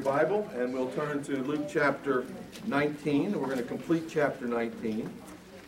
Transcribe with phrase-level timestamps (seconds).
[0.00, 2.24] your Bible and we'll turn to Luke chapter
[2.66, 3.38] 19.
[3.38, 5.12] We're going to complete chapter 19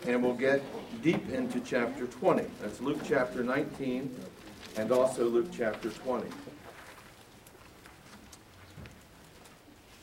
[0.07, 0.63] and we'll get
[1.03, 2.45] deep into chapter 20.
[2.63, 4.15] That's Luke chapter 19
[4.77, 6.27] and also Luke chapter 20.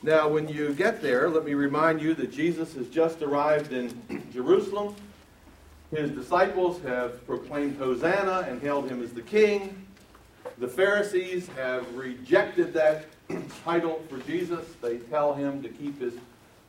[0.04, 4.00] Now, when you get there, let me remind you that Jesus has just arrived in
[4.32, 4.96] Jerusalem.
[5.89, 9.88] His disciples have proclaimed Hosanna and hailed him as the king.
[10.59, 13.05] The Pharisees have rejected that
[13.64, 14.66] title for Jesus.
[14.82, 16.13] They tell him to keep his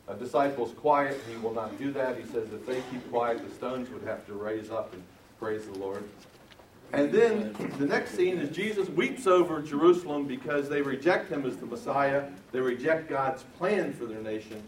[0.08, 1.20] uh, disciples quiet.
[1.28, 2.18] He will not do that.
[2.18, 5.02] He says if they keep quiet, the stones would have to raise up and
[5.38, 6.04] praise the Lord.
[6.92, 11.56] And then the next scene is Jesus weeps over Jerusalem because they reject him as
[11.56, 12.28] the Messiah.
[12.50, 14.62] They reject God's plan for their nation.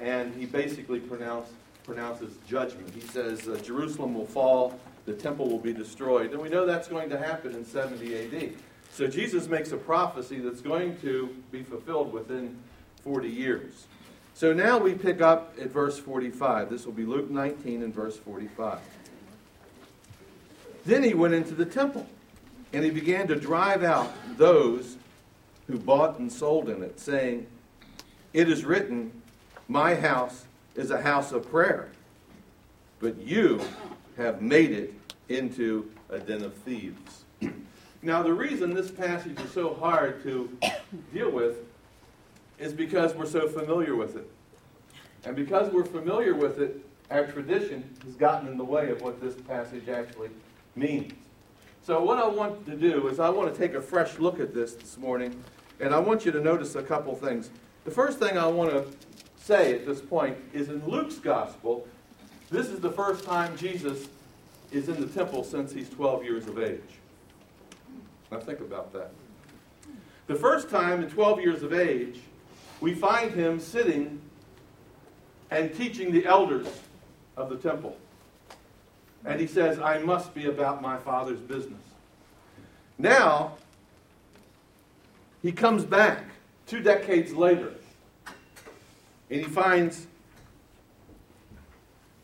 [0.00, 1.50] And he basically pronounce,
[1.82, 2.90] pronounces judgment.
[2.94, 6.32] He says uh, Jerusalem will fall the temple will be destroyed.
[6.32, 8.52] And we know that's going to happen in 70 AD.
[8.94, 12.56] So Jesus makes a prophecy that's going to be fulfilled within
[13.02, 13.88] 40 years.
[14.34, 16.70] So now we pick up at verse 45.
[16.70, 18.78] This will be Luke 19 and verse 45.
[20.86, 22.06] Then he went into the temple,
[22.72, 24.96] and he began to drive out those
[25.66, 27.48] who bought and sold in it, saying,
[28.32, 29.10] It is written,
[29.66, 30.44] My house
[30.76, 31.88] is a house of prayer,
[33.00, 33.60] but you
[34.16, 34.94] have made it
[35.28, 37.23] into a den of thieves.
[38.04, 40.54] Now, the reason this passage is so hard to
[41.14, 41.56] deal with
[42.58, 44.30] is because we're so familiar with it.
[45.24, 49.22] And because we're familiar with it, our tradition has gotten in the way of what
[49.22, 50.28] this passage actually
[50.76, 51.14] means.
[51.82, 54.52] So, what I want to do is, I want to take a fresh look at
[54.52, 55.42] this this morning,
[55.80, 57.48] and I want you to notice a couple things.
[57.84, 58.84] The first thing I want to
[59.36, 61.88] say at this point is in Luke's gospel,
[62.50, 64.08] this is the first time Jesus
[64.70, 66.80] is in the temple since he's 12 years of age.
[68.34, 69.12] Now think about that.
[70.26, 72.18] The first time in 12 years of age,
[72.80, 74.20] we find him sitting
[75.52, 76.66] and teaching the elders
[77.36, 77.96] of the temple.
[79.24, 81.80] And he says, I must be about my father's business.
[82.98, 83.56] Now,
[85.40, 86.24] he comes back
[86.66, 87.72] two decades later
[89.30, 90.08] and he finds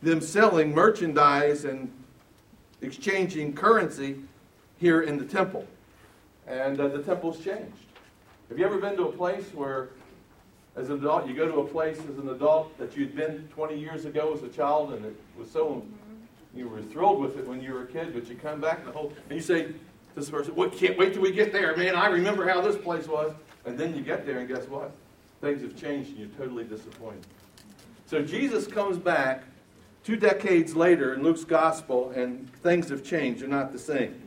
[0.02, 1.88] them selling merchandise and
[2.82, 4.16] exchanging currency
[4.80, 5.68] here in the temple.
[6.50, 7.86] And uh, the temple's changed.
[8.48, 9.90] Have you ever been to a place where,
[10.74, 13.78] as an adult, you go to a place as an adult that you'd been 20
[13.78, 15.86] years ago as a child and it was so,
[16.52, 18.88] you were thrilled with it when you were a kid, but you come back and
[18.88, 19.74] the whole, and you say to
[20.16, 21.94] this person, well, can't wait till we get there, man.
[21.94, 23.32] I remember how this place was.
[23.64, 24.90] And then you get there and guess what?
[25.40, 27.26] Things have changed and you're totally disappointed.
[28.06, 29.44] So Jesus comes back
[30.02, 33.42] two decades later in Luke's gospel, and things have changed.
[33.42, 34.20] They're not the same.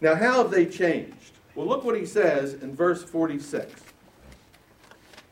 [0.00, 1.32] Now, how have they changed?
[1.54, 3.82] Well, look what he says in verse 46.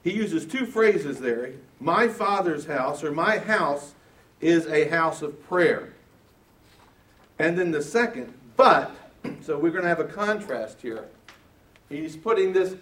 [0.03, 3.95] He uses two phrases there My father's house, or my house,
[4.41, 5.93] is a house of prayer.
[7.39, 8.95] And then the second, but,
[9.41, 11.09] so we're going to have a contrast here.
[11.89, 12.75] He's putting this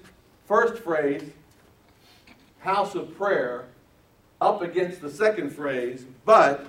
[0.46, 1.22] first phrase,
[2.60, 3.66] house of prayer,
[4.40, 6.66] up against the second phrase, but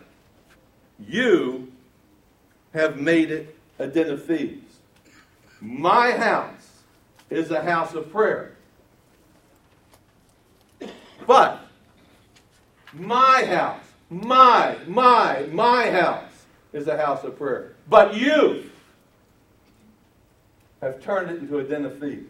[1.00, 1.72] you
[2.74, 4.78] have made it a den of thieves.
[5.60, 6.57] My house
[7.30, 8.56] is a house of prayer.
[11.26, 11.62] But
[12.94, 16.32] my house, my, my, my house
[16.74, 17.76] is a house of prayer.
[17.90, 18.70] But you
[20.82, 22.30] have turned it into a den of thieves.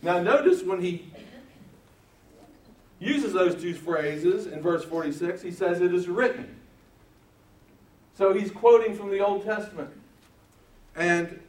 [0.00, 1.10] Now, notice when he
[3.00, 6.56] uses those two phrases in verse 46, he says, It is written.
[8.16, 9.90] So he's quoting from the Old Testament.
[10.96, 11.40] And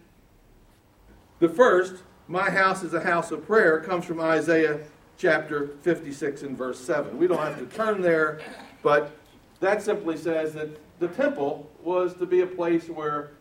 [1.39, 1.95] the first,
[2.29, 4.81] my house is a house of prayer, comes from Isaiah
[5.17, 7.17] chapter 56 and verse 7.
[7.17, 8.39] We don't have to turn there,
[8.83, 9.17] but
[9.61, 10.69] that simply says that
[10.99, 13.31] the temple was to be a place where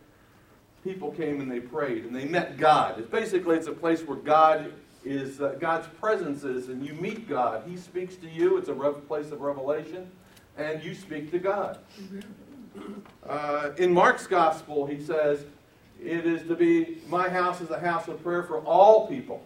[0.83, 2.97] people came and they prayed and they met God.
[2.97, 4.73] It's basically it's a place where God
[5.05, 7.63] is uh, God's presence is and you meet God.
[7.67, 8.57] He speaks to you.
[8.57, 10.09] It's a place of revelation
[10.57, 11.77] and you speak to God.
[13.27, 15.45] Uh, in Mark's gospel, he says,
[16.03, 19.43] It is to be, my house is a house of prayer for all people,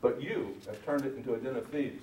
[0.00, 2.02] but you have turned it into a den of thieves.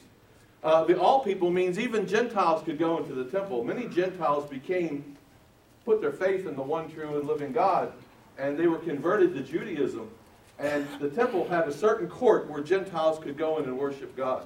[0.63, 3.63] Uh, the all people means even Gentiles could go into the temple.
[3.63, 5.15] Many Gentiles became,
[5.85, 7.91] put their faith in the one true and living God,
[8.37, 10.09] and they were converted to Judaism.
[10.59, 14.45] And the temple had a certain court where Gentiles could go in and worship God.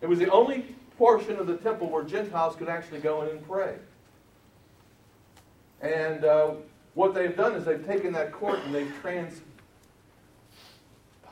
[0.00, 3.48] It was the only portion of the temple where Gentiles could actually go in and
[3.48, 3.76] pray.
[5.80, 6.50] And uh,
[6.98, 9.40] what they've done is they've taken that court and they've trans,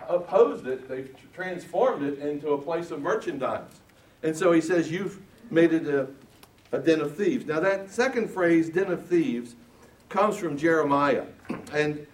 [0.09, 3.81] opposed it, they've transformed it into a place of merchandise.
[4.23, 5.21] And so he says, You've
[5.51, 6.07] made it a,
[6.71, 7.47] a den of thieves.
[7.47, 9.57] Now, that second phrase, den of thieves,
[10.09, 11.25] comes from Jeremiah.
[11.73, 12.07] And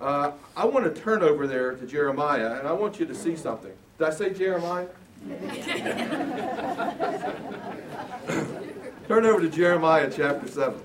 [0.00, 3.34] uh, I want to turn over there to Jeremiah, and I want you to see
[3.34, 3.72] something.
[3.98, 4.86] Did I say Jeremiah?
[9.08, 10.80] turn over to Jeremiah chapter 7.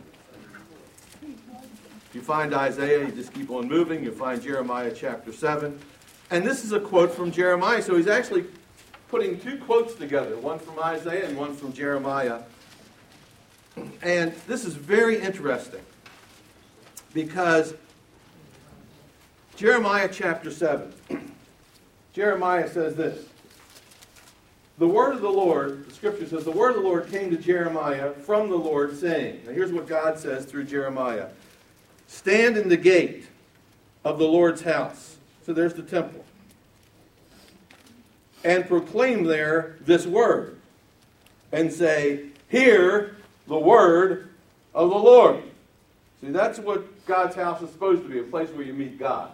[2.16, 4.02] You find Isaiah, you just keep on moving.
[4.02, 5.78] You find Jeremiah chapter 7.
[6.32, 7.82] And this is a quote from Jeremiah.
[7.82, 8.46] So he's actually
[9.10, 12.44] putting two quotes together one from Isaiah and one from Jeremiah.
[14.02, 15.82] And this is very interesting
[17.14, 17.74] because
[19.58, 20.94] Jeremiah chapter 7.
[22.14, 23.26] Jeremiah says this
[24.78, 27.38] The word of the Lord, the scripture says, the word of the Lord came to
[27.38, 31.28] Jeremiah from the Lord, saying, Now here's what God says through Jeremiah
[32.08, 33.28] Stand in the gate
[34.04, 35.18] of the Lord's house.
[35.46, 36.24] So there's the temple.
[38.44, 40.60] And proclaim there this word.
[41.52, 43.18] And say, Hear
[43.48, 44.30] the word
[44.74, 45.44] of the Lord.
[46.22, 49.32] See, that's what God's house is supposed to be a place where you meet God.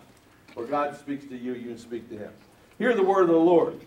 [0.53, 2.31] Where God speaks to you, you speak to him.
[2.77, 3.79] Hear the word of the Lord.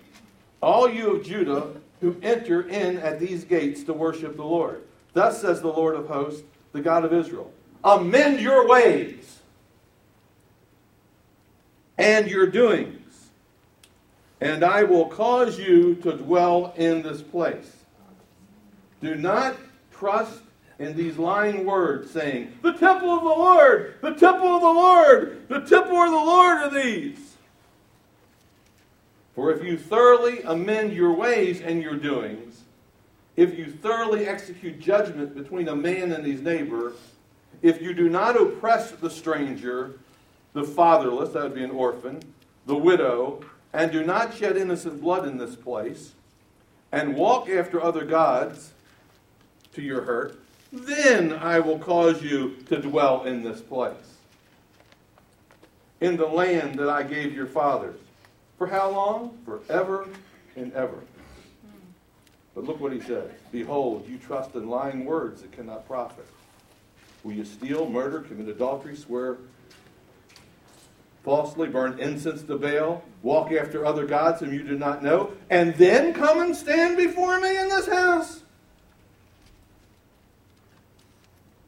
[0.62, 1.68] All you of Judah
[2.00, 4.82] who enter in at these gates to worship the Lord.
[5.12, 6.42] Thus says the Lord of hosts,
[6.72, 7.52] the God of Israel
[7.84, 9.40] Amend your ways
[11.98, 13.28] and your doings,
[14.40, 17.76] and I will cause you to dwell in this place.
[19.02, 19.56] Do not
[19.92, 20.40] trust
[20.78, 25.48] in these lying words, saying, The temple of the Lord, the temple of the Lord,
[25.48, 27.36] the temple of the Lord are these.
[29.34, 32.62] For if you thoroughly amend your ways and your doings,
[33.36, 36.92] if you thoroughly execute judgment between a man and his neighbor,
[37.64, 39.98] if you do not oppress the stranger,
[40.52, 42.20] the fatherless, that would be an orphan,
[42.66, 46.12] the widow, and do not shed innocent blood in this place,
[46.92, 48.74] and walk after other gods
[49.72, 50.38] to your hurt,
[50.70, 54.18] then I will cause you to dwell in this place,
[56.02, 57.98] in the land that I gave your fathers.
[58.58, 59.38] For how long?
[59.46, 60.06] Forever
[60.54, 60.98] and ever.
[62.54, 66.26] But look what he says Behold, you trust in lying words that cannot profit.
[67.24, 69.38] Will you steal, murder, commit adultery, swear
[71.24, 75.74] falsely, burn incense to Baal, walk after other gods whom you do not know, and
[75.76, 78.44] then come and stand before me in this house?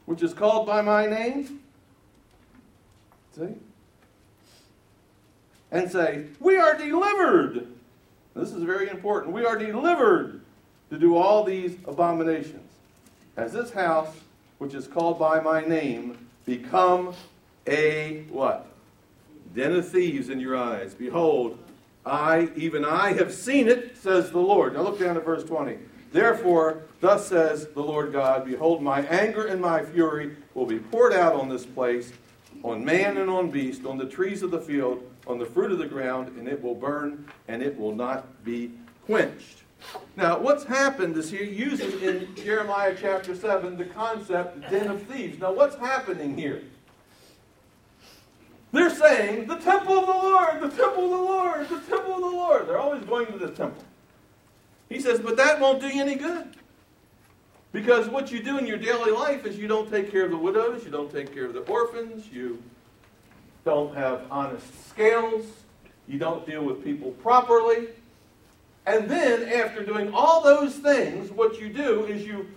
[0.07, 1.59] which is called by my name.
[3.35, 3.53] See?
[5.69, 7.67] And say, We are delivered.
[8.33, 9.33] This is very important.
[9.33, 10.41] We are delivered
[10.89, 12.71] to do all these abominations.
[13.35, 14.15] As this house,
[14.57, 17.13] which is called by my name, become
[17.67, 18.67] a what?
[19.55, 20.93] Den of thieves in your eyes.
[20.93, 21.57] Behold,
[22.05, 24.73] I, even I, have seen it, says the Lord.
[24.73, 25.77] Now look down at verse 20.
[26.11, 31.13] Therefore, thus says the Lord God Behold, my anger and my fury will be poured
[31.13, 32.13] out on this place,
[32.63, 35.79] on man and on beast, on the trees of the field, on the fruit of
[35.79, 38.71] the ground, and it will burn, and it will not be
[39.05, 39.63] quenched.
[40.15, 45.39] Now, what's happened is he uses in Jeremiah chapter 7 the concept den of thieves.
[45.39, 46.63] Now, what's happening here?
[48.71, 52.21] They're saying, the temple of the Lord, the temple of the Lord, the temple of
[52.21, 52.67] the Lord.
[52.67, 53.83] They're always going to the temple.
[54.89, 56.55] He says, but that won't do you any good.
[57.71, 60.37] Because what you do in your daily life is you don't take care of the
[60.37, 62.61] widows, you don't take care of the orphans, you
[63.65, 65.45] don't have honest scales,
[66.07, 67.89] you don't deal with people properly.
[68.87, 72.47] And then, after doing all those things, what you do is you,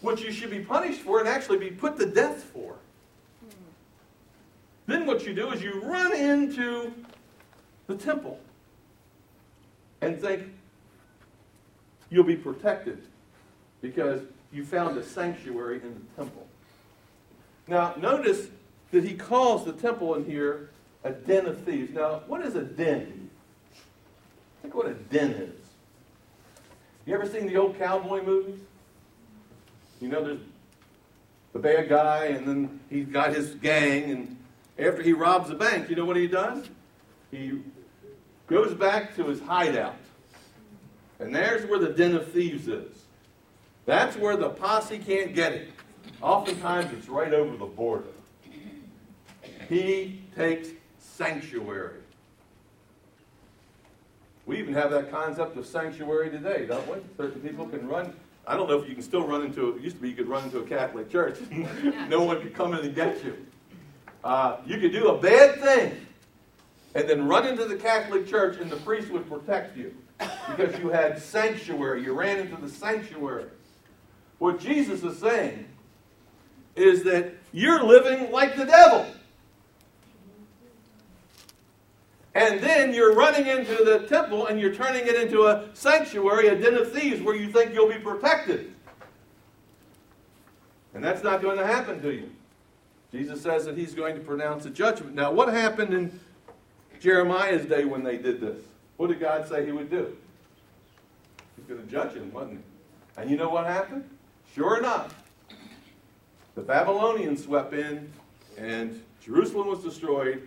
[0.00, 2.76] what you should be punished for and actually be put to death for.
[4.86, 6.94] Then what you do is you run into
[7.88, 8.40] the temple
[10.00, 10.44] and think,
[12.08, 13.02] You'll be protected
[13.82, 16.46] because you found a sanctuary in the temple.
[17.66, 18.46] Now, notice
[18.92, 20.70] that he calls the temple in here
[21.02, 21.92] a den of thieves.
[21.92, 23.28] Now, what is a den?
[24.62, 25.65] Think what a den is.
[27.06, 28.58] You ever seen the old cowboy movies?
[30.00, 30.40] You know, there's
[31.52, 34.36] the bad guy, and then he's got his gang, and
[34.76, 36.68] after he robs the bank, you know what he does?
[37.30, 37.60] He
[38.48, 39.94] goes back to his hideout.
[41.20, 43.04] And there's where the den of thieves is.
[43.86, 45.68] That's where the posse can't get it.
[46.20, 48.08] Oftentimes it's right over the border.
[49.68, 52.00] He takes sanctuary.
[54.46, 56.98] We even have that concept of sanctuary today, don't we?
[57.16, 58.14] Certain people can run.
[58.46, 59.82] I don't know if you can still run into it.
[59.82, 61.38] Used to be you could run into a Catholic church.
[62.08, 63.36] no one could come in and get you.
[64.22, 66.06] Uh, you could do a bad thing,
[66.94, 69.94] and then run into the Catholic Church and the priest would protect you
[70.48, 72.02] because you had sanctuary.
[72.02, 73.50] You ran into the sanctuary.
[74.38, 75.66] What Jesus is saying
[76.74, 79.06] is that you're living like the devil.
[82.36, 86.54] And then you're running into the temple and you're turning it into a sanctuary, a
[86.54, 88.74] den of thieves where you think you'll be protected.
[90.92, 92.30] And that's not going to happen to you.
[93.10, 95.14] Jesus says that he's going to pronounce a judgment.
[95.14, 96.20] Now, what happened in
[97.00, 98.60] Jeremiah's day when they did this?
[98.98, 100.14] What did God say he would do?
[101.56, 103.22] He's going to judge him, wasn't he?
[103.22, 104.04] And you know what happened?
[104.54, 105.14] Sure enough,
[106.54, 108.12] the Babylonians swept in
[108.58, 110.46] and Jerusalem was destroyed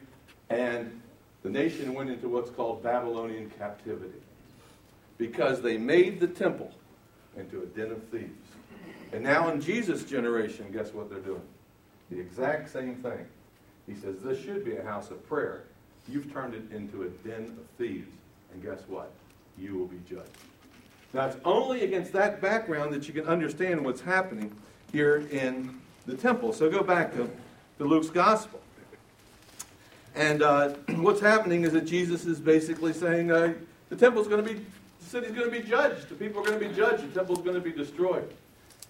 [0.51, 0.99] and
[1.43, 4.19] the nation went into what's called Babylonian captivity
[5.17, 6.71] because they made the temple
[7.37, 8.47] into a den of thieves.
[9.11, 11.41] And now in Jesus' generation, guess what they're doing?
[12.11, 13.25] The exact same thing.
[13.87, 15.63] He says, This should be a house of prayer.
[16.07, 18.11] You've turned it into a den of thieves.
[18.53, 19.11] And guess what?
[19.57, 20.29] You will be judged.
[21.13, 24.55] Now, it's only against that background that you can understand what's happening
[24.91, 26.53] here in the temple.
[26.53, 27.29] So go back to,
[27.79, 28.59] to Luke's gospel.
[30.15, 33.53] And uh, what's happening is that Jesus is basically saying uh,
[33.89, 36.09] the temple's going to be, the city's going to be judged.
[36.09, 37.03] The people are going to be judged.
[37.11, 38.31] The temple's going to be destroyed.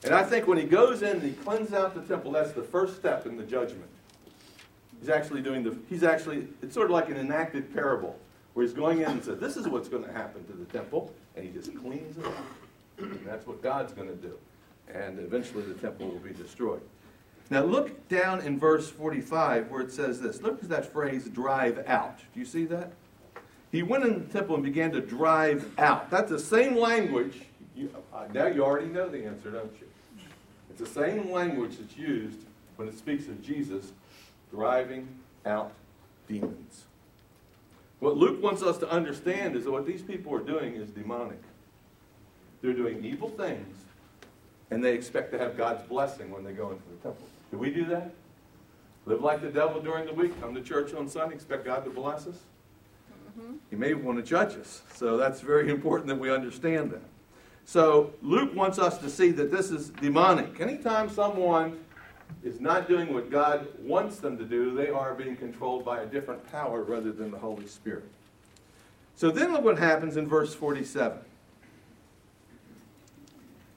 [0.03, 2.63] And I think when he goes in and he cleanses out the temple, that's the
[2.63, 3.89] first step in the judgment.
[4.99, 8.17] He's actually doing the, he's actually, it's sort of like an enacted parable
[8.53, 11.13] where he's going in and says, this is what's going to happen to the temple,
[11.35, 12.33] and he just cleans it up.
[12.97, 14.33] And that's what God's going to do.
[14.93, 16.81] And eventually the temple will be destroyed.
[17.49, 20.41] Now look down in verse 45 where it says this.
[20.41, 22.19] Look at that phrase, drive out.
[22.33, 22.91] Do you see that?
[23.71, 26.09] He went in the temple and began to drive out.
[26.09, 27.41] That's the same language.
[27.75, 27.91] You,
[28.33, 29.87] now you already know the answer, don't you?
[30.69, 32.39] It's the same language that's used
[32.75, 33.91] when it speaks of Jesus
[34.51, 35.07] driving
[35.45, 35.71] out
[36.27, 36.85] demons.
[37.99, 41.41] What Luke wants us to understand is that what these people are doing is demonic.
[42.61, 43.75] They're doing evil things,
[44.71, 47.27] and they expect to have God's blessing when they go into the temple.
[47.51, 48.11] Do we do that?
[49.05, 51.89] Live like the devil during the week, come to church on Sunday, expect God to
[51.89, 52.37] bless us?
[53.39, 53.53] Mm-hmm.
[53.69, 54.81] He may want to judge us.
[54.93, 57.01] So that's very important that we understand that.
[57.65, 60.59] So Luke wants us to see that this is demonic.
[60.59, 61.79] Anytime someone
[62.43, 66.05] is not doing what God wants them to do, they are being controlled by a
[66.05, 68.05] different power rather than the Holy Spirit.
[69.15, 71.19] So then look what happens in verse 47.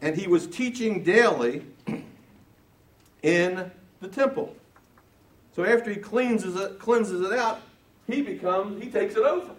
[0.01, 1.65] And he was teaching daily
[3.23, 4.55] in the temple.
[5.55, 7.61] So after he cleanses it, cleanses it out,
[8.07, 9.51] he becomes he takes it over.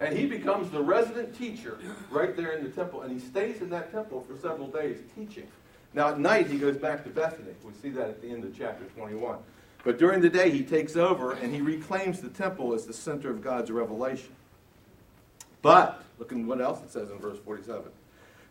[0.00, 1.78] And he becomes the resident teacher
[2.10, 3.02] right there in the temple.
[3.02, 5.46] And he stays in that temple for several days teaching.
[5.92, 7.52] Now at night he goes back to Bethany.
[7.62, 9.36] We see that at the end of chapter 21.
[9.84, 13.30] But during the day he takes over and he reclaims the temple as the center
[13.30, 14.34] of God's revelation.
[15.62, 17.90] But, look at what else it says in verse 47.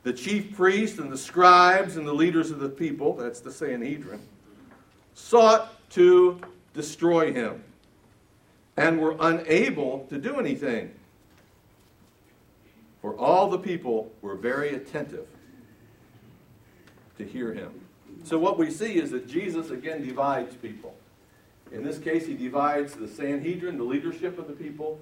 [0.10, 4.20] The chief priests and the scribes and the leaders of the people, that's the Sanhedrin,
[5.14, 6.42] sought to
[6.74, 7.64] destroy him
[8.76, 10.92] and were unable to do anything.
[13.04, 15.28] For all the people were very attentive
[17.20, 17.80] to hear him.
[18.24, 20.96] So, what we see is that Jesus again divides people.
[21.72, 25.00] In this case, he divides the Sanhedrin, the leadership of the people,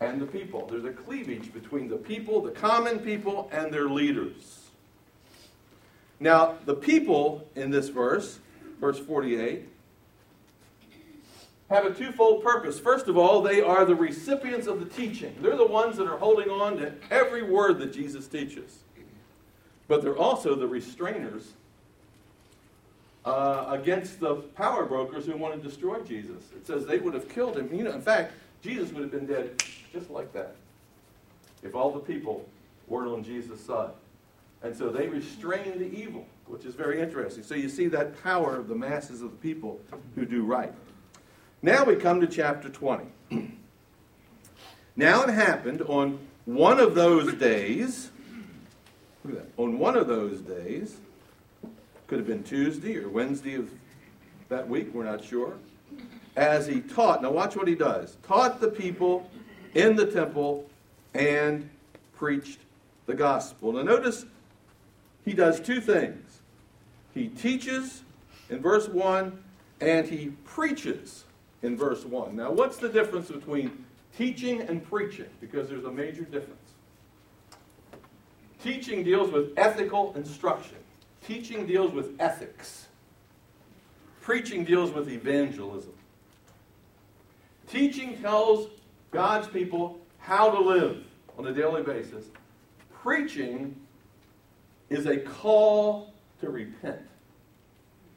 [0.00, 0.66] and the people.
[0.66, 4.66] There's a cleavage between the people, the common people, and their leaders.
[6.20, 8.38] Now, the people in this verse,
[8.80, 9.68] verse 48,
[11.68, 12.78] have a twofold purpose.
[12.78, 15.34] First of all, they are the recipients of the teaching.
[15.40, 18.78] They're the ones that are holding on to every word that Jesus teaches.
[19.88, 21.48] But they're also the restrainers
[23.24, 26.44] uh, against the power brokers who want to destroy Jesus.
[26.54, 27.74] It says they would have killed him.
[27.74, 28.32] You know, in fact,
[28.66, 30.56] Jesus would have been dead just like that
[31.62, 32.44] if all the people
[32.88, 33.90] weren't on Jesus' side.
[34.62, 37.44] And so they restrain the evil, which is very interesting.
[37.44, 39.80] So you see that power of the masses of the people
[40.16, 40.72] who do right.
[41.62, 43.04] Now we come to chapter 20.
[44.96, 48.10] now it happened on one of those days,
[49.24, 50.96] look at that, on one of those days,
[52.08, 53.70] could have been Tuesday or Wednesday of
[54.48, 55.54] that week, we're not sure,
[56.36, 57.22] as he taught.
[57.22, 58.16] Now watch what he does.
[58.22, 59.28] Taught the people
[59.74, 60.68] in the temple
[61.14, 61.68] and
[62.16, 62.60] preached
[63.06, 63.72] the gospel.
[63.72, 64.26] Now notice
[65.24, 66.42] he does two things.
[67.14, 68.02] He teaches
[68.50, 69.42] in verse 1
[69.80, 71.24] and he preaches
[71.62, 72.36] in verse 1.
[72.36, 73.84] Now, what's the difference between
[74.16, 75.28] teaching and preaching?
[75.40, 76.60] Because there's a major difference.
[78.62, 80.78] Teaching deals with ethical instruction,
[81.26, 82.86] teaching deals with ethics,
[84.20, 85.92] preaching deals with evangelism.
[87.68, 88.68] Teaching tells
[89.10, 91.04] God's people how to live
[91.38, 92.26] on a daily basis,
[93.02, 93.76] preaching
[94.88, 97.00] is a call to repent.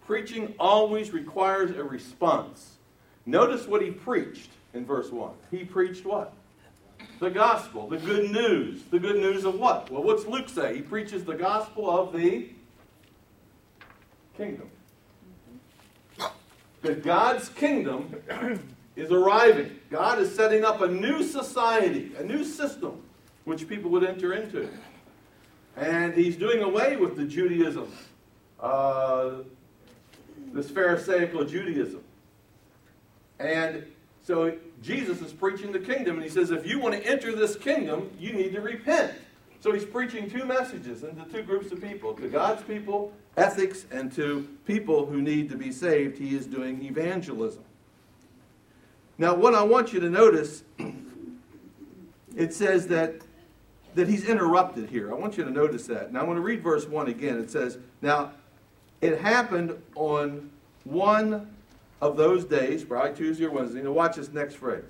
[0.06, 2.77] Preaching always requires a response.
[3.25, 5.32] Notice what he preached in verse 1.
[5.51, 6.34] He preached what?
[7.20, 8.84] The gospel, the good news.
[8.89, 9.91] The good news of what?
[9.91, 10.75] Well, what's Luke say?
[10.75, 12.50] He preaches the gospel of the
[14.38, 14.70] kingdom.
[16.82, 18.24] That God's kingdom
[19.00, 19.79] is arriving.
[19.89, 23.01] God is setting up a new society, a new system,
[23.46, 24.70] which people would enter into.
[25.77, 27.91] And he's doing away with the Judaism,
[28.60, 29.32] uh,
[30.51, 32.03] this Pharisaical Judaism.
[33.39, 33.86] And
[34.24, 37.56] so Jesus is preaching the kingdom, and he says, if you want to enter this
[37.56, 39.13] kingdom, you need to repent.
[39.62, 44.12] So he's preaching two messages into two groups of people to God's people, ethics, and
[44.13, 46.18] to people who need to be saved.
[46.18, 47.63] He is doing evangelism.
[49.19, 50.63] Now, what I want you to notice,
[52.38, 53.15] it says that,
[53.93, 55.11] that he's interrupted here.
[55.11, 56.13] I want you to notice that.
[56.13, 57.38] Now, I'm going to read verse 1 again.
[57.38, 58.31] It says, Now,
[59.01, 60.49] it happened on
[60.85, 61.53] one
[62.01, 63.81] of those days, Friday, Tuesday, or Wednesday.
[63.81, 64.85] Now, watch this next phrase.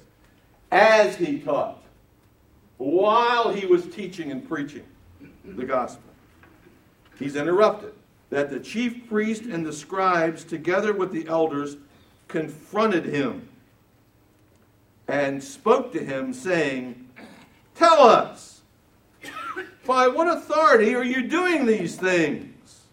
[0.71, 1.81] As he taught,
[2.77, 4.85] while he was teaching and preaching
[5.43, 6.03] the gospel,
[7.17, 7.93] he's interrupted.
[8.29, 11.77] That the chief priest and the scribes, together with the elders,
[12.27, 13.49] confronted him
[15.09, 17.09] and spoke to him, saying,
[17.73, 18.61] Tell us,
[19.85, 22.83] by what authority are you doing these things?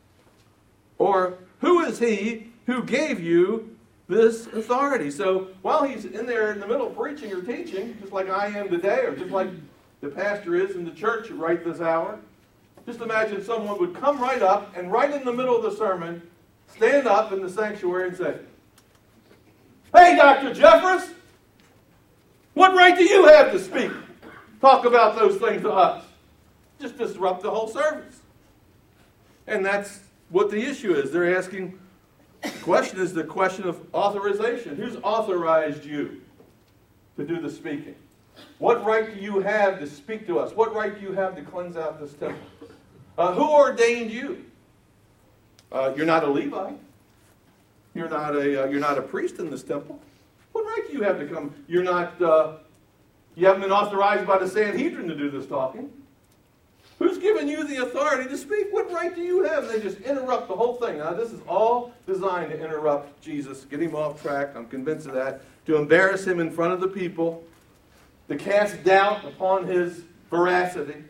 [0.99, 3.77] Or who is he who gave you
[4.09, 5.11] this authority?
[5.11, 8.71] So while he's in there in the middle preaching or teaching, just like I am
[8.71, 9.51] today, or just like
[10.01, 12.19] the pastor is in the church right this hour,
[12.87, 16.23] just imagine someone would come right up and right in the middle of the sermon,
[16.67, 18.39] stand up in the sanctuary and say,
[19.95, 20.55] Hey, Dr.
[20.55, 21.11] Jeffress,
[22.57, 23.91] what right do you have to speak?
[24.63, 26.03] Talk about those things to us.
[26.81, 28.21] Just disrupt the whole service.
[29.47, 31.13] And that's what the issue is.
[31.13, 31.79] They're asking,
[32.43, 34.75] the question is the question of authorization.
[34.75, 36.23] Who's authorized you
[37.19, 37.95] to do the speaking?
[38.57, 40.53] What right do you have to speak to us?
[40.57, 42.41] What right do you have to cleanse out this temple?
[43.19, 44.47] Uh, who ordained you?
[45.71, 46.79] Uh, you're not a Levite.
[47.95, 50.01] You're not a, uh, you're not a priest in this temple.
[50.57, 51.55] What right do you have to come?
[51.69, 52.55] You're not, uh,
[53.35, 55.91] you haven't been authorized by the Sanhedrin to do this talking.
[56.99, 58.69] Who's given you the authority to speak?
[58.71, 59.69] What right do you have?
[59.69, 60.97] they just interrupt the whole thing.
[60.97, 64.57] Now, this is all designed to interrupt Jesus, get him off track.
[64.57, 65.43] I'm convinced of that.
[65.67, 67.45] To embarrass him in front of the people,
[68.29, 71.05] to cast doubt upon his veracity,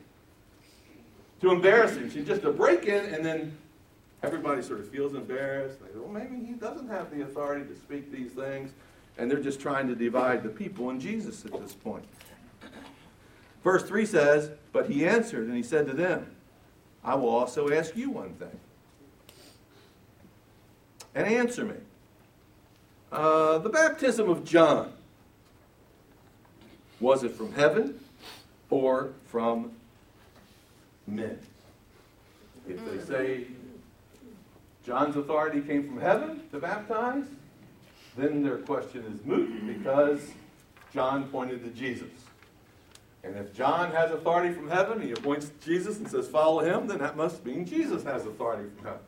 [1.41, 2.11] to embarrass him.
[2.11, 3.57] See, just to break in and then
[4.25, 5.79] everybody sort of feels embarrassed.
[5.87, 8.73] They go, well, maybe he doesn't have the authority to speak these things
[9.19, 12.05] and they're just trying to divide the people and Jesus at this point.
[13.63, 16.27] Verse 3 says, But he answered, and he said to them,
[17.03, 18.61] I will also ask you one thing.
[21.15, 21.75] And answer me.
[23.11, 24.93] Uh, the baptism of John,
[27.01, 27.99] was it from heaven
[28.69, 29.73] or from
[31.07, 31.39] men?
[32.69, 33.47] If they say
[34.85, 37.25] John's authority came from heaven to baptize,
[38.17, 40.21] then their question is moot because
[40.93, 42.09] John pointed to Jesus.
[43.23, 46.99] And if John has authority from heaven, he appoints Jesus and says, follow him, then
[46.99, 49.01] that must mean Jesus has authority from heaven.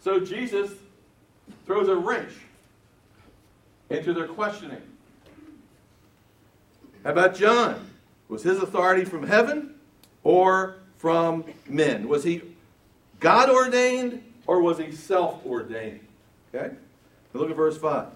[0.00, 0.72] So Jesus
[1.66, 2.32] throws a wrench
[3.90, 4.82] into their questioning.
[7.04, 7.90] How about John?
[8.28, 9.74] Was his authority from heaven
[10.24, 12.08] or from men?
[12.08, 12.42] Was he
[13.20, 16.00] God ordained or was he self ordained?
[16.54, 16.74] Okay?
[17.34, 18.06] look at verse 5.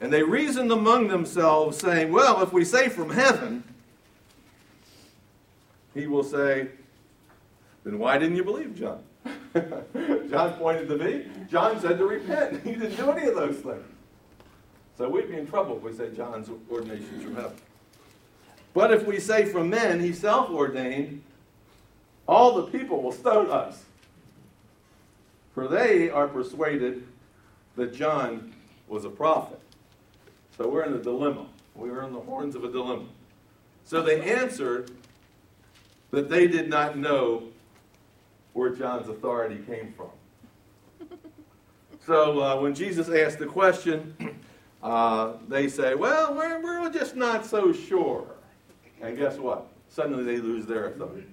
[0.00, 3.64] And they reasoned among themselves, saying, Well, if we say from heaven,
[5.94, 6.68] he will say,
[7.84, 9.02] Then why didn't you believe John?
[10.30, 11.26] John pointed to me.
[11.50, 12.62] John said to repent.
[12.64, 13.84] He didn't do any of those things.
[14.98, 17.56] So we'd be in trouble if we say John's ordination from heaven.
[18.74, 21.22] But if we say from men, he self ordained,
[22.28, 23.84] all the people will stone us.
[25.54, 27.06] For they are persuaded
[27.76, 28.52] that John
[28.88, 29.60] was a prophet.
[30.56, 31.46] So we're in a dilemma.
[31.74, 33.06] We were in the horns of a dilemma.
[33.84, 34.90] So they answered
[36.10, 37.44] that they did not know
[38.52, 40.10] where John's authority came from.
[42.06, 44.14] So uh, when Jesus asked the question,
[44.82, 48.26] uh, they say, Well, we're, we're just not so sure.
[49.02, 49.66] And guess what?
[49.88, 51.26] Suddenly they lose their authority.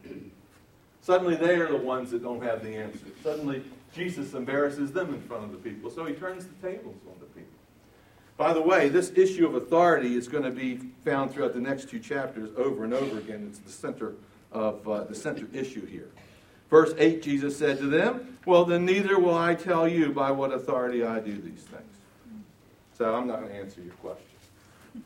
[1.02, 3.06] Suddenly they are the ones that don't have the answer.
[3.22, 5.90] Suddenly Jesus embarrasses them in front of the people.
[5.92, 7.53] So he turns the tables on the people.
[8.38, 11.90] By the way, this issue of authority is going to be found throughout the next
[11.90, 13.46] two chapters over and over again.
[13.48, 14.14] It's the center
[14.52, 16.10] of uh, the center issue here.
[16.70, 20.52] Verse 8, Jesus said to them, Well, then neither will I tell you by what
[20.52, 21.84] authority I do these things.
[22.98, 24.26] So I'm not going to answer your question.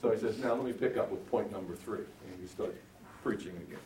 [0.01, 1.99] So he says, Now let me pick up with point number three.
[1.99, 2.75] And we start
[3.23, 3.79] preaching again.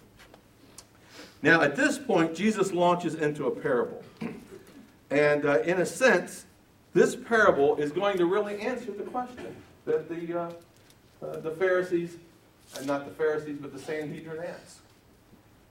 [1.41, 4.03] Now, at this point, Jesus launches into a parable.
[5.09, 6.45] And uh, in a sense,
[6.93, 10.51] this parable is going to really answer the question that the, uh,
[11.21, 12.17] uh, the Pharisees,
[12.77, 14.79] and not the Pharisees, but the Sanhedrin asked.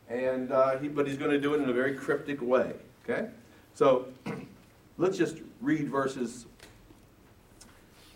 [0.08, 2.72] And, uh, he, but he's going to do it in a very cryptic way.
[3.04, 3.28] Okay?
[3.74, 4.06] So
[4.98, 6.46] let's just read verses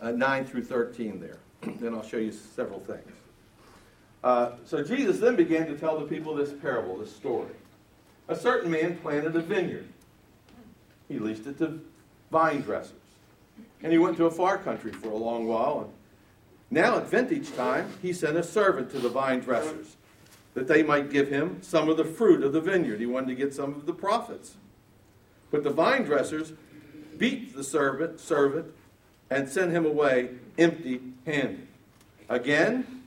[0.00, 1.38] uh, 9 through 13 there.
[1.80, 3.12] then I'll show you several things.
[4.22, 7.52] Uh, so Jesus then began to tell the people this parable, this story.
[8.28, 9.86] A certain man planted a vineyard.
[11.08, 11.80] He leased it to
[12.34, 12.92] vine dressers.
[13.84, 15.82] And he went to a far country for a long while.
[15.82, 15.92] And
[16.68, 19.96] now at vintage time, he sent a servant to the vine dressers
[20.54, 22.98] that they might give him some of the fruit of the vineyard.
[22.98, 24.56] He wanted to get some of the profits.
[25.52, 26.52] But the vine dressers
[27.16, 28.66] beat the servant, servant
[29.30, 31.68] and sent him away empty handed.
[32.28, 33.04] Again,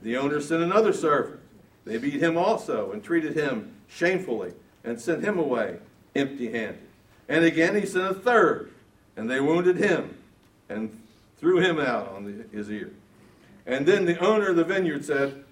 [0.00, 1.40] the owner sent another servant.
[1.84, 5.80] They beat him also and treated him shamefully and sent him away
[6.16, 6.87] empty handed.
[7.28, 8.72] And again he sent a third,
[9.16, 10.16] and they wounded him
[10.68, 10.98] and
[11.38, 12.90] threw him out on the, his ear.
[13.66, 15.44] And then the owner of the vineyard said,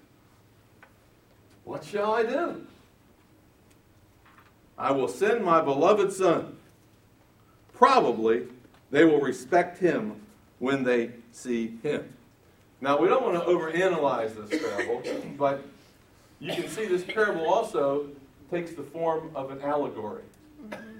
[1.63, 2.65] What shall I do?
[4.77, 6.57] I will send my beloved son.
[7.73, 8.47] Probably
[8.91, 10.21] they will respect him
[10.59, 12.13] when they see him.
[12.79, 15.01] Now, we don't want to overanalyze this parable,
[15.37, 15.63] but
[16.39, 18.07] you can see this parable also
[18.51, 20.23] takes the form of an allegory.
[20.61, 20.96] Mm-hmm.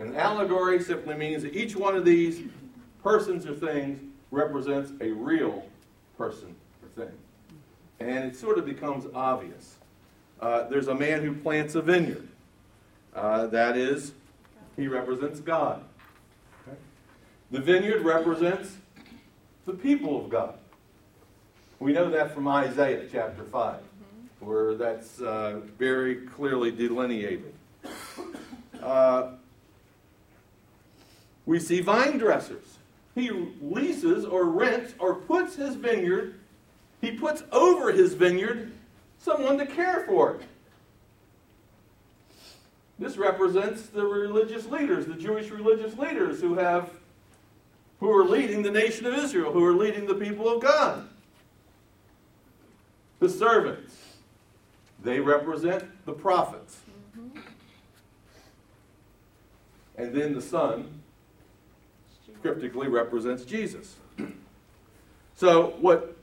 [0.00, 2.40] An allegory simply means that each one of these
[3.02, 5.66] persons or things represents a real
[6.16, 7.14] person or thing.
[8.00, 9.76] And it sort of becomes obvious.
[10.40, 12.26] Uh, there's a man who plants a vineyard.
[13.14, 14.12] Uh, that is,
[14.74, 15.84] he represents God.
[16.66, 16.78] Okay?
[17.50, 18.76] The vineyard represents
[19.66, 20.54] the people of God.
[21.78, 23.76] We know that from Isaiah chapter 5,
[24.40, 27.52] where that's uh, very clearly delineated.
[28.82, 29.32] Uh,
[31.46, 32.78] we see vine dressers.
[33.14, 36.38] He leases or rents or puts his vineyard,
[37.00, 38.72] he puts over his vineyard
[39.18, 40.42] someone to care for it.
[42.98, 46.90] This represents the religious leaders, the Jewish religious leaders who have
[47.98, 51.06] who are leading the nation of Israel, who are leading the people of God.
[53.18, 53.94] The servants,
[55.02, 56.80] they represent the prophets.
[57.18, 57.40] Mm-hmm.
[59.98, 60.99] And then the son
[62.42, 63.96] cryptically represents Jesus.
[65.34, 66.16] So, what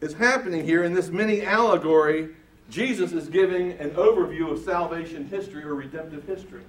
[0.00, 2.30] is happening here in this mini allegory,
[2.70, 6.62] Jesus is giving an overview of salvation history or redemptive history.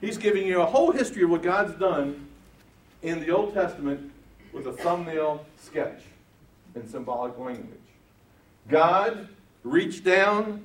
[0.00, 2.28] He's giving you a whole history of what God's done
[3.02, 4.12] in the Old Testament
[4.52, 6.02] with a thumbnail sketch
[6.74, 7.78] in symbolic language.
[8.68, 9.28] God
[9.62, 10.64] reached down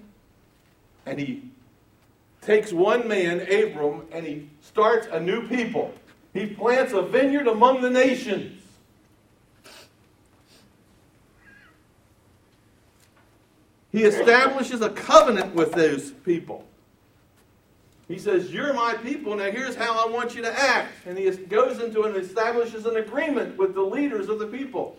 [1.06, 1.50] and he
[2.42, 5.94] takes one man, Abram, and he starts a new people.
[6.34, 8.62] He plants a vineyard among the nations.
[13.92, 16.66] He establishes a covenant with those people.
[18.08, 19.36] He says, You're my people.
[19.36, 20.92] Now here's how I want you to act.
[21.06, 24.98] And he goes into and establishes an agreement with the leaders of the people.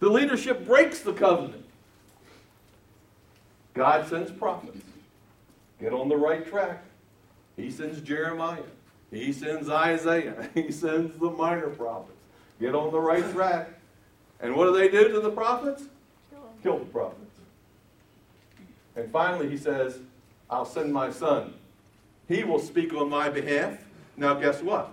[0.00, 1.64] The leadership breaks the covenant.
[3.74, 4.84] God sends prophets.
[5.80, 6.82] Get on the right track.
[7.56, 8.62] He sends Jeremiah.
[9.10, 10.48] He sends Isaiah.
[10.54, 12.18] He sends the minor prophets.
[12.60, 13.68] Get on the right track.
[14.40, 15.84] And what do they do to the prophets?
[16.62, 17.22] Kill the prophets.
[18.94, 19.98] And finally, he says,
[20.50, 21.54] I'll send my son.
[22.28, 23.78] He will speak on my behalf.
[24.16, 24.92] Now, guess what?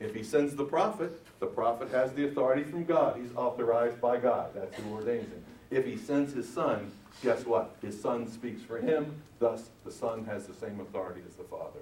[0.00, 3.18] If he sends the prophet, the prophet has the authority from God.
[3.20, 4.50] He's authorized by God.
[4.54, 5.44] That's who ordains him.
[5.70, 6.90] If he sends his son,
[7.22, 7.76] guess what?
[7.82, 9.14] His son speaks for him.
[9.38, 11.80] Thus, the son has the same authority as the father.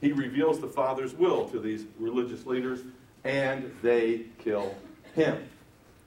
[0.00, 2.80] He reveals the father's will to these religious leaders,
[3.24, 4.74] and they kill
[5.14, 5.48] him.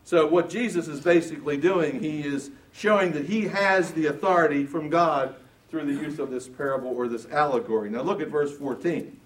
[0.03, 4.89] So, what Jesus is basically doing, he is showing that he has the authority from
[4.89, 5.35] God
[5.69, 7.89] through the use of this parable or this allegory.
[7.89, 9.19] Now look at verse 14.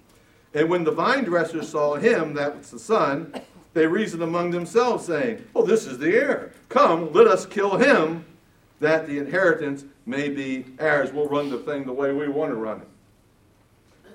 [0.54, 3.34] And when the vine dressers saw him, that was the son,
[3.74, 6.54] they reasoned among themselves, saying, Oh, this is the heir.
[6.70, 8.26] Come, let us kill him,
[8.80, 11.12] that the inheritance may be ours.
[11.12, 12.88] We'll run the thing the way we want to run it.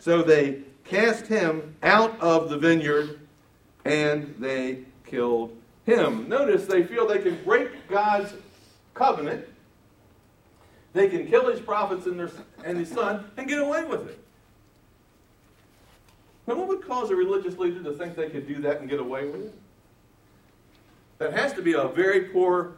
[0.03, 3.21] So they cast him out of the vineyard
[3.85, 6.29] and they killed him.
[6.29, 8.33] Notice they feel they can break God's
[8.95, 9.47] covenant,
[10.93, 12.33] they can kill his prophets and, their,
[12.65, 14.19] and his son, and get away with it.
[16.49, 18.99] Now, what would cause a religious leader to think they could do that and get
[18.99, 19.55] away with it?
[21.19, 22.73] That has to be a very poor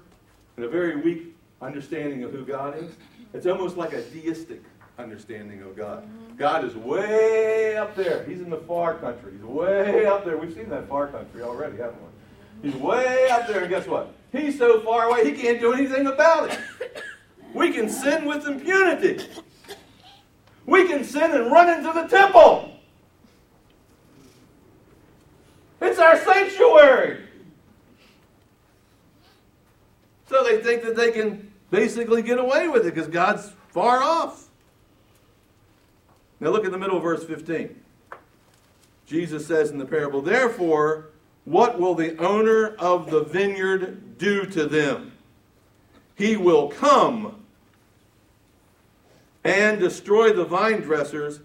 [0.57, 2.91] and a very weak understanding of who God is.
[3.33, 4.61] It's almost like a deistic
[4.99, 6.09] understanding of God.
[6.37, 8.25] God is way up there.
[8.25, 9.33] He's in the far country.
[9.33, 10.37] He's way up there.
[10.37, 12.71] We've seen that far country already, haven't we?
[12.71, 14.15] He's way up there, and guess what?
[14.33, 16.59] He's so far away, he can't do anything about it.
[17.53, 19.25] We can sin with impunity.
[20.67, 22.71] We can sin and run into the temple.
[25.81, 27.21] It's our sanctuary.
[30.29, 34.49] So they think that they can basically get away with it because God's far off.
[36.41, 37.81] Now look at the middle of verse 15.
[39.07, 41.11] Jesus says in the parable, Therefore,
[41.45, 45.13] what will the owner of the vineyard do to them?
[46.17, 47.45] He will come
[49.43, 51.41] and destroy the vine dressers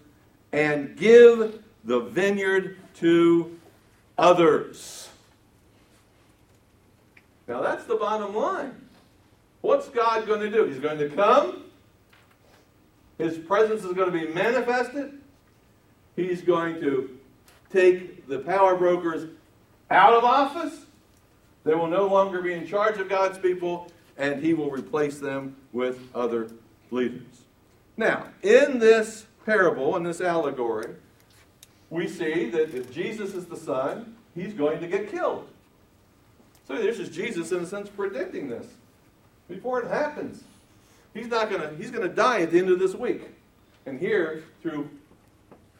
[0.52, 3.58] and give the vineyard to
[4.16, 5.08] others.
[7.46, 8.74] Now that's the bottom line.
[9.60, 10.64] What's God going to do?
[10.64, 11.64] He's going to come.
[13.20, 15.12] His presence is going to be manifested.
[16.16, 17.18] He's going to
[17.70, 19.28] take the power brokers
[19.90, 20.86] out of office.
[21.64, 25.56] They will no longer be in charge of God's people, and he will replace them
[25.72, 26.50] with other
[26.90, 27.42] leaders.
[27.98, 30.94] Now, in this parable, in this allegory,
[31.90, 35.46] we see that if Jesus is the Son, he's going to get killed.
[36.66, 38.66] So this is Jesus, in a sense, predicting this
[39.46, 40.42] before it happens.
[41.14, 43.22] He's not going to, he's to die at the end of this week.
[43.86, 44.88] And here, through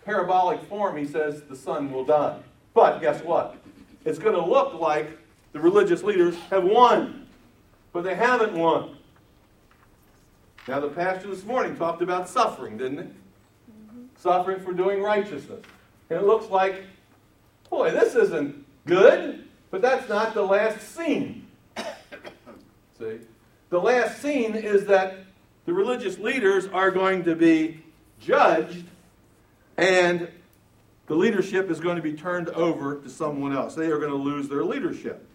[0.05, 2.39] parabolic form, he says the Son will die.
[2.75, 3.57] But guess what?
[4.05, 5.19] It's going to look like
[5.53, 7.27] the religious leaders have won,
[7.93, 8.97] but they haven't won.
[10.69, 13.05] Now, the pastor this morning talked about suffering, didn't he?
[13.05, 14.05] Mm-hmm.
[14.17, 15.65] Suffering for doing righteousness.
[16.09, 16.85] And it looks like,
[17.69, 21.47] boy, this isn't good, but that's not the last scene.
[22.99, 23.19] See?
[23.71, 25.19] The last scene is that
[25.65, 27.83] the religious leaders are going to be
[28.21, 28.85] judged
[29.77, 30.29] and
[31.07, 33.75] the leadership is going to be turned over to someone else.
[33.75, 35.27] They are going to lose their leadership.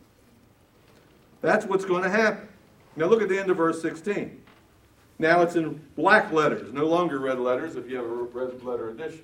[1.41, 2.47] That's what's going to happen.
[2.95, 4.41] Now look at the end of verse 16.
[5.17, 8.89] Now it's in black letters, no longer red letters if you have a red letter
[8.89, 9.23] edition.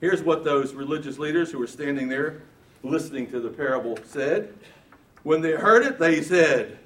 [0.00, 2.42] Here's what those religious leaders who were standing there
[2.82, 4.52] listening to the parable said.
[5.22, 6.78] When they heard it, they said,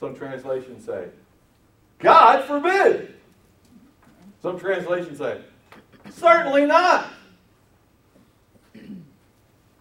[0.00, 1.08] some translations say,
[1.98, 3.14] God forbid.
[4.40, 5.42] Some translations say,
[6.10, 7.06] certainly not.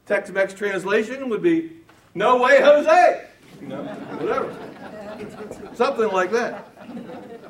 [0.06, 1.72] Tex Mex translation would be,
[2.14, 3.28] no way, Jose.
[3.62, 5.74] You know, whatever.
[5.74, 6.68] Something like that.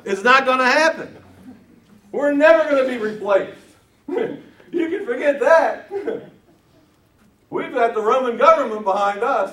[0.04, 1.16] It's not going to happen.
[2.12, 3.58] We're never going to be replaced.
[4.72, 5.90] You can forget that.
[7.50, 9.52] We've got the Roman government behind us.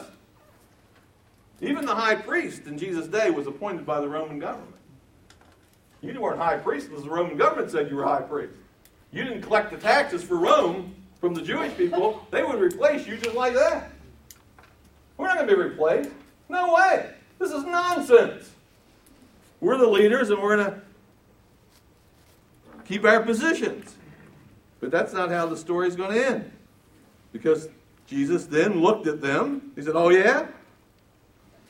[1.61, 4.75] Even the high priest in Jesus' day was appointed by the Roman government.
[6.01, 8.53] You weren't high priest because the Roman government said you were high priest.
[9.11, 12.25] You didn't collect the taxes for Rome from the Jewish people.
[12.31, 13.91] They would replace you just like that.
[15.17, 16.11] We're not going to be replaced.
[16.49, 17.11] No way.
[17.39, 18.51] This is nonsense.
[19.59, 20.81] We're the leaders and we're going to
[22.85, 23.95] keep our positions.
[24.79, 26.51] But that's not how the story is going to end.
[27.31, 27.67] Because
[28.05, 29.71] Jesus then looked at them.
[29.75, 30.47] He said, Oh, yeah?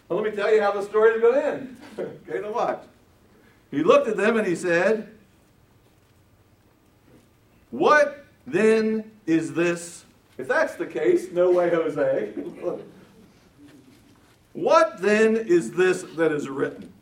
[0.07, 1.77] Well, let me tell you how the story is going to end.
[1.99, 2.83] okay, now watch.
[3.71, 5.09] He looked at them and he said,
[7.71, 10.05] What then is this?
[10.37, 12.31] If that's the case, no way, Jose.
[14.53, 16.93] what then is this that is written?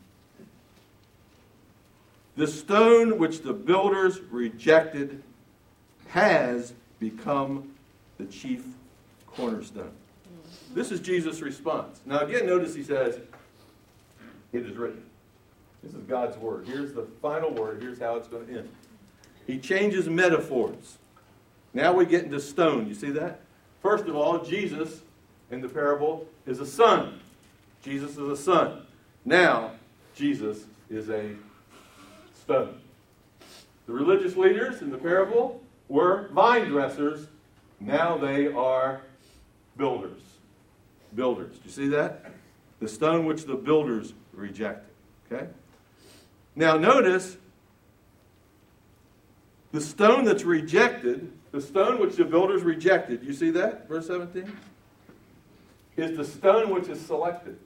[2.36, 5.22] The stone which the builders rejected
[6.08, 7.72] has become
[8.18, 8.64] the chief
[9.26, 9.92] cornerstone.
[10.76, 12.02] This is Jesus' response.
[12.04, 13.18] Now, again, notice he says,
[14.52, 15.02] It is written.
[15.82, 16.66] This is God's word.
[16.66, 17.80] Here's the final word.
[17.80, 18.68] Here's how it's going to end.
[19.46, 20.98] He changes metaphors.
[21.72, 22.86] Now we get into stone.
[22.88, 23.40] You see that?
[23.80, 25.00] First of all, Jesus
[25.50, 27.20] in the parable is a son.
[27.82, 28.82] Jesus is a son.
[29.24, 29.70] Now,
[30.14, 31.30] Jesus is a
[32.34, 32.78] stone.
[33.86, 37.28] The religious leaders in the parable were vine dressers.
[37.80, 39.00] Now they are
[39.78, 40.35] builders.
[41.16, 41.56] Builders.
[41.56, 42.30] Do you see that?
[42.78, 44.92] The stone which the builders rejected.
[45.32, 45.48] Okay?
[46.54, 47.36] Now notice
[49.72, 53.88] The stone that's rejected, the stone which the builders rejected, you see that?
[53.88, 54.50] Verse 17?
[55.98, 57.58] Is the stone which is selected.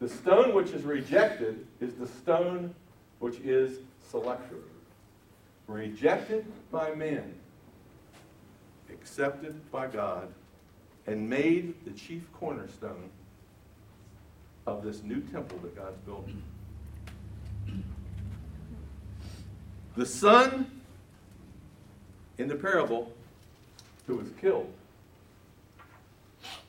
[0.00, 2.74] The stone which is rejected is the stone
[3.20, 3.78] which is
[4.10, 4.62] selected.
[5.68, 7.34] Rejected by men,
[8.90, 10.32] accepted by God,
[11.08, 13.08] and made the chief cornerstone
[14.66, 16.42] of this new temple that God's building.
[19.96, 20.70] The son
[22.36, 23.10] in the parable
[24.06, 24.70] who was killed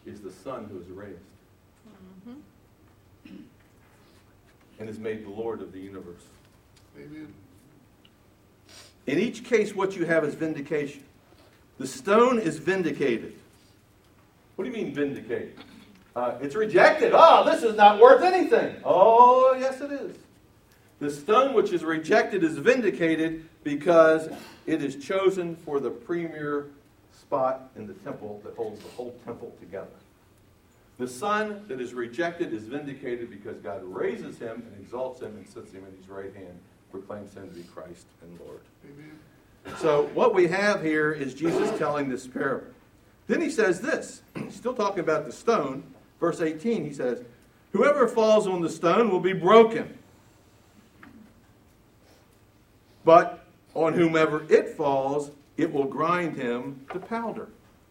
[0.05, 1.19] is the son who is raised
[2.29, 3.35] mm-hmm.
[4.79, 6.23] and is made the Lord of the universe.
[6.97, 7.33] Amen.
[9.05, 11.03] In each case, what you have is vindication.
[11.77, 13.38] The stone is vindicated.
[14.59, 15.53] What do you mean vindicated?
[16.13, 17.13] Uh, it's rejected.
[17.15, 18.75] Oh, this is not worth anything.
[18.83, 20.17] Oh, yes, it is.
[20.99, 24.27] The stone which is rejected is vindicated because
[24.65, 26.71] it is chosen for the premier
[27.17, 29.87] spot in the temple that holds the whole temple together.
[30.97, 35.47] The son that is rejected is vindicated because God raises him and exalts him and
[35.47, 36.59] sets him at his right hand,
[36.91, 38.59] proclaims him to be Christ and Lord.
[38.83, 39.77] Amen.
[39.77, 42.73] So, what we have here is Jesus telling this parable.
[43.29, 45.83] Then he says this, still talking about the stone,
[46.19, 47.23] verse 18, he says,
[47.71, 49.97] Whoever falls on the stone will be broken
[53.09, 57.47] but on whomever it falls, it will grind him to powder.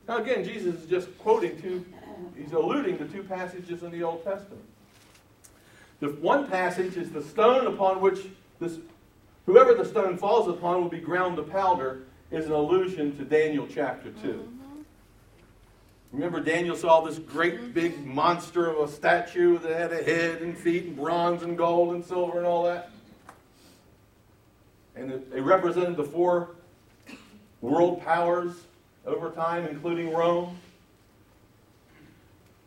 [0.07, 1.85] Now, again, Jesus is just quoting two,
[2.37, 4.63] he's alluding to two passages in the Old Testament.
[6.01, 8.27] The one passage is the stone upon which
[8.61, 8.79] this,
[9.47, 13.67] whoever the stone falls upon will be ground to powder, is an allusion to Daniel
[13.69, 14.58] chapter 2.
[16.13, 20.57] Remember, Daniel saw this great big monster of a statue that had a head and
[20.57, 22.91] feet and bronze and gold and silver and all that?
[24.99, 26.51] and it, represented the four
[27.61, 28.55] world powers
[29.07, 30.59] over time, including Rome.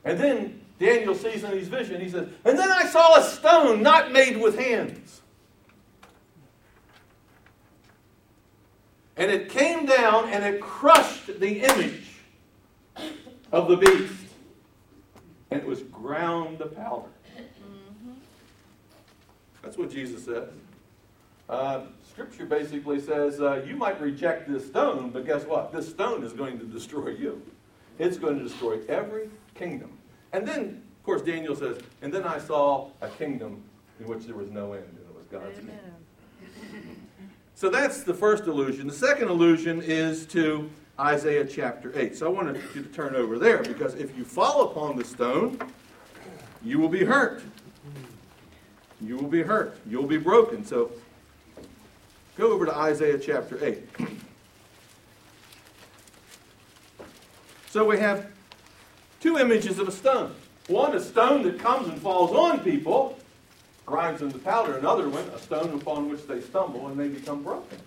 [0.03, 3.83] And then Daniel sees in his vision, he says, And then I saw a stone
[3.83, 5.21] not made with hands.
[9.17, 12.10] And it came down and it crushed the image
[13.51, 14.13] of the beast.
[15.49, 17.09] And it was ground to powder.
[17.35, 18.11] Mm-hmm.
[19.61, 20.49] That's what Jesus said.
[21.49, 25.73] Uh, Scripture basically says uh, you might reject this stone, but guess what?
[25.73, 27.41] This stone is going to destroy you.
[27.99, 29.97] It's going to destroy every kingdom.
[30.33, 33.63] And then, of course, Daniel says, and then I saw a kingdom
[33.99, 35.79] in which there was no end, and it was God's Amen.
[36.71, 37.07] kingdom.
[37.53, 38.87] So that's the first allusion.
[38.87, 40.69] The second allusion is to
[41.01, 42.15] Isaiah chapter 8.
[42.15, 45.59] So I wanted you to turn over there because if you fall upon the stone,
[46.63, 47.43] you will be hurt.
[49.01, 49.77] You will be hurt.
[49.85, 50.63] You'll be broken.
[50.63, 50.91] So
[52.37, 53.83] Go over to Isaiah chapter 8.
[57.69, 58.31] So we have
[59.19, 60.33] two images of a stone.
[60.67, 63.19] One, a stone that comes and falls on people,
[63.85, 64.77] grinds them to powder.
[64.77, 67.77] Another one, a stone upon which they stumble and they become broken.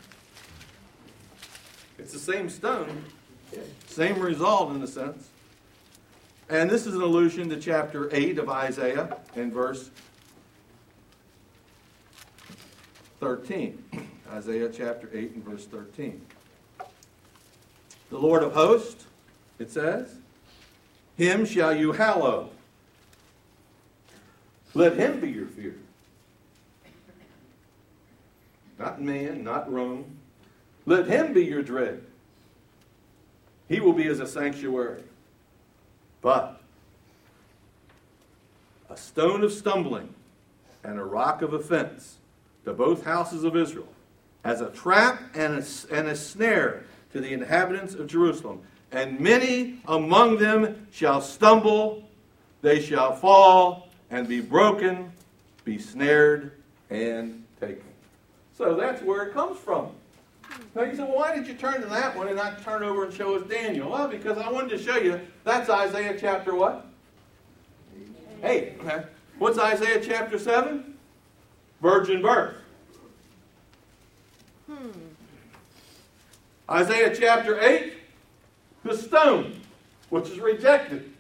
[1.99, 3.05] It's the same stone,
[3.87, 5.29] same result in a sense.
[6.49, 9.91] And this is an allusion to chapter 8 of Isaiah and verse
[13.21, 13.83] 13.
[14.31, 16.21] Isaiah chapter 8 and verse 13.
[18.11, 19.07] The Lord of hosts,
[19.59, 20.17] it says,
[21.17, 22.51] Him shall you hallow.
[24.75, 25.77] Let him be your fear.
[28.79, 30.14] Not man, not Rome.
[30.87, 32.03] Let him be your dread.
[33.69, 35.03] He will be as a sanctuary.
[36.21, 36.61] But
[38.91, 40.15] a stone of stumbling
[40.83, 42.17] and a rock of offense
[42.65, 43.89] to both houses of Israel
[44.45, 48.61] as a trap and a, and a snare to the inhabitants of Jerusalem.
[48.93, 52.09] And many among them shall stumble,
[52.63, 55.13] they shall fall and be broken,
[55.65, 56.53] be snared
[56.91, 57.83] and taken.
[58.57, 59.91] So that's where it comes from.
[60.75, 63.05] Now you say, well, why did you turn to that one and not turn over
[63.05, 63.91] and show us Daniel?
[63.91, 66.87] Well, because I wanted to show you that's Isaiah chapter what?
[68.43, 68.75] Eight.
[68.81, 69.05] Okay.
[69.39, 70.97] What's Isaiah chapter 7?
[71.81, 72.57] Virgin birth.
[74.67, 74.91] Hmm.
[76.71, 77.93] Isaiah chapter 8,
[78.85, 79.61] the stone
[80.11, 81.13] which is rejected,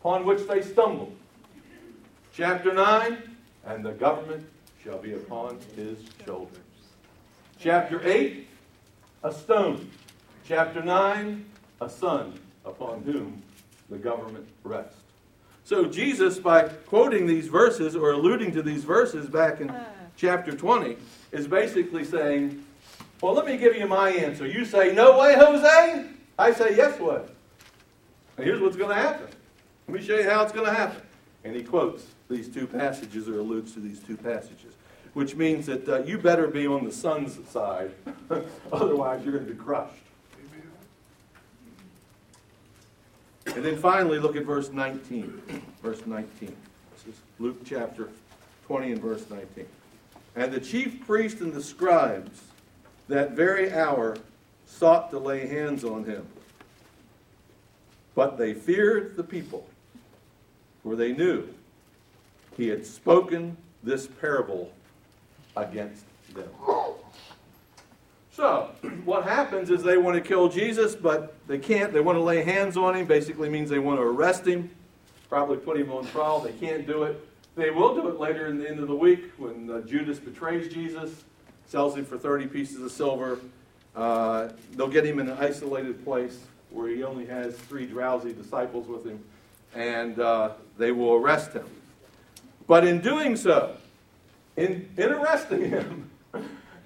[0.00, 1.14] upon which they stumbled.
[2.34, 3.16] Chapter 9,
[3.66, 4.46] and the government
[4.82, 6.58] shall be upon his shoulders.
[7.58, 8.48] Chapter 8,
[9.22, 9.90] a stone.
[10.46, 11.44] Chapter 9,
[11.80, 13.42] a son upon whom
[13.88, 14.96] the government rests.
[15.64, 19.84] So Jesus, by quoting these verses or alluding to these verses back in ah.
[20.16, 20.96] chapter 20,
[21.32, 22.64] is basically saying
[23.22, 24.46] Well, let me give you my answer.
[24.46, 26.06] You say, No way, Jose.
[26.38, 27.32] I say, Yes, what?
[28.36, 29.28] And here's what's going to happen.
[29.86, 31.02] Let me show you how it's going to happen.
[31.44, 34.69] And he quotes these two passages or alludes to these two passages,
[35.14, 37.92] which means that uh, you better be on the son's side.
[38.72, 39.94] Otherwise, you're going to be crushed.
[43.46, 45.42] And then finally, look at verse 19.
[45.82, 46.56] Verse 19.
[46.92, 48.08] This is Luke chapter
[48.66, 49.66] 20 and verse 19.
[50.36, 52.42] And the chief priest and the scribes
[53.08, 54.16] that very hour
[54.66, 56.26] sought to lay hands on him.
[58.14, 59.66] But they feared the people,
[60.82, 61.48] for they knew
[62.56, 64.70] he had spoken this parable
[65.56, 66.48] against them.
[68.32, 68.70] So,
[69.04, 71.92] what happens is they want to kill Jesus, but they can't.
[71.92, 73.06] They want to lay hands on him.
[73.06, 74.70] Basically means they want to arrest him,
[75.28, 76.40] probably put him on trial.
[76.40, 77.26] They can't do it.
[77.56, 80.72] They will do it later in the end of the week when uh, Judas betrays
[80.72, 81.24] Jesus,
[81.66, 83.38] sells him for 30 pieces of silver.
[83.94, 86.38] Uh, they'll get him in an isolated place
[86.70, 89.22] where he only has three drowsy disciples with him,
[89.74, 91.66] and uh, they will arrest him.
[92.68, 93.76] But in doing so,
[94.60, 96.10] in, in arresting him,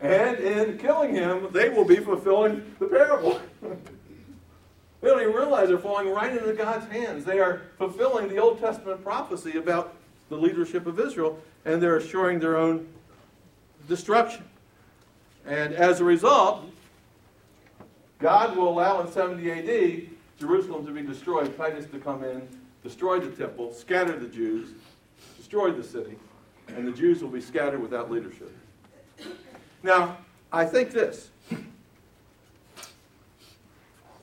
[0.01, 3.41] and in killing him, they will be fulfilling the parable.
[3.61, 7.25] they don't even realize they're falling right into God's hands.
[7.25, 9.97] They are fulfilling the Old Testament prophecy about
[10.29, 12.87] the leadership of Israel, and they're assuring their own
[13.89, 14.45] destruction.
[15.45, 16.65] And as a result,
[18.21, 20.03] God will allow in 70 AD
[20.39, 22.47] Jerusalem to be destroyed, Titus to come in,
[22.83, 24.71] destroy the temple, scatter the Jews,
[25.37, 26.17] destroy the city,
[26.69, 28.55] and the Jews will be scattered without leadership.
[29.83, 30.19] Now,
[30.53, 31.31] I think this.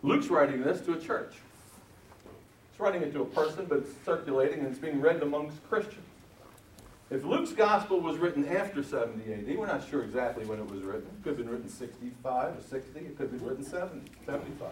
[0.03, 1.35] Luke's writing this to a church.
[2.71, 6.05] He's writing it to a person, but it's circulating and it's being read amongst Christians.
[7.11, 10.81] If Luke's gospel was written after 70 AD, we're not sure exactly when it was
[10.81, 11.03] written.
[11.03, 12.99] It could have been written 65 or 60.
[12.99, 14.69] It could have been written 70, 75.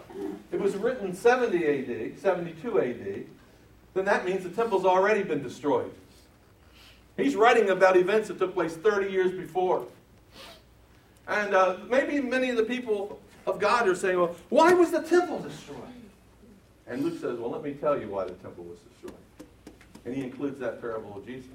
[0.53, 3.25] It was written 70 AD, 72 AD,
[3.93, 5.91] then that means the temple's already been destroyed.
[7.19, 9.85] He's writing about events that took place 30 years before.
[11.27, 15.01] And uh, maybe many of the people of God are saying, well, why was the
[15.01, 15.77] temple destroyed?
[16.87, 19.13] And Luke says, well, let me tell you why the temple was destroyed.
[20.05, 21.51] And he includes that parable of Jesus.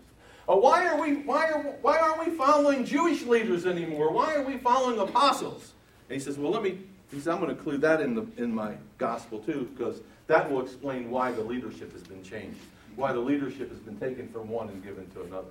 [0.49, 4.13] Uh, why, are we, why, are, why aren't we following Jewish leaders anymore?
[4.13, 5.73] Why are we following apostles?
[6.09, 6.79] And he says, well, let me,
[7.11, 10.51] he says, I'm going to include that in, the, in my gospel too, because that
[10.51, 12.61] will explain why the leadership has been changed,
[12.97, 15.49] why the leadership has been taken from one and given to another.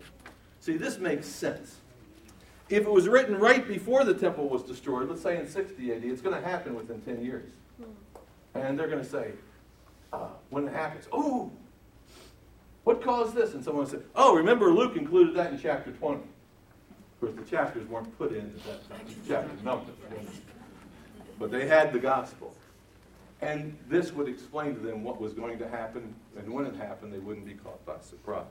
[0.59, 1.77] See, this makes sense.
[2.69, 6.03] If it was written right before the temple was destroyed, let's say in 60 AD,
[6.05, 7.51] it's going to happen within 10 years.
[8.55, 9.31] And they're going to say,
[10.13, 11.51] uh, when it happens, oh,
[12.83, 13.53] what caused this?
[13.53, 16.15] And someone said, oh, remember Luke included that in chapter 20.
[16.15, 16.25] Of
[17.19, 19.95] course, the chapters weren't put in at that time, chapter numbers.
[21.39, 22.53] But they had the gospel.
[23.43, 27.13] And this would explain to them what was going to happen, and when it happened,
[27.13, 28.45] they wouldn't be caught by surprise.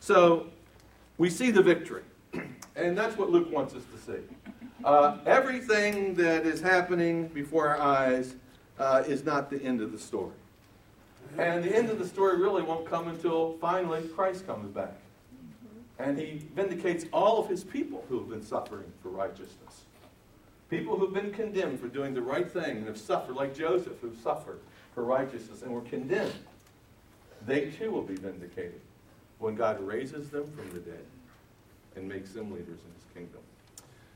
[0.00, 0.48] So,
[1.18, 2.02] we see the victory.
[2.76, 4.22] And that's what Luke wants us to see.
[4.84, 8.36] Uh, everything that is happening before our eyes
[8.78, 10.36] uh, is not the end of the story.
[11.36, 14.94] And the end of the story really won't come until finally Christ comes back.
[15.98, 19.82] And he vindicates all of his people who have been suffering for righteousness.
[20.70, 24.14] People who've been condemned for doing the right thing and have suffered, like Joseph, who
[24.22, 24.60] suffered
[24.94, 26.32] for righteousness and were condemned.
[27.46, 28.80] They too will be vindicated
[29.38, 31.04] when God raises them from the dead
[31.96, 33.40] and makes them leaders in his kingdom.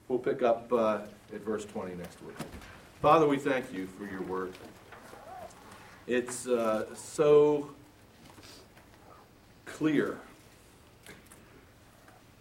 [0.08, 1.00] We'll pick up uh,
[1.32, 2.36] at verse 20 next week.
[3.00, 4.52] Father, we thank you for your word.
[6.06, 7.70] It's uh, so
[9.64, 10.18] clear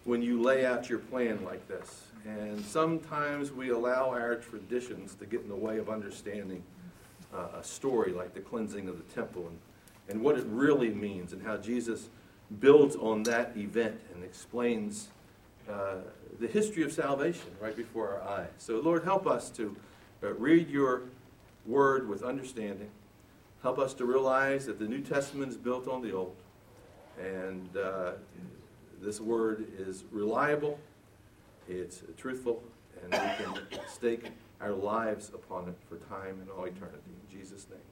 [0.04, 2.11] when you lay out your plan like this.
[2.24, 6.62] And sometimes we allow our traditions to get in the way of understanding
[7.34, 9.58] uh, a story like the cleansing of the temple and,
[10.08, 12.08] and what it really means and how Jesus
[12.60, 15.08] builds on that event and explains
[15.68, 15.96] uh,
[16.38, 18.50] the history of salvation right before our eyes.
[18.58, 19.76] So, Lord, help us to
[20.22, 21.02] uh, read your
[21.66, 22.90] word with understanding.
[23.62, 26.36] Help us to realize that the New Testament is built on the Old.
[27.20, 28.12] And uh,
[29.00, 30.78] this word is reliable,
[31.68, 32.62] it's truthful,
[33.02, 33.18] and we
[33.76, 37.10] can stake our lives upon it for time and all eternity.
[37.30, 37.91] In Jesus' name.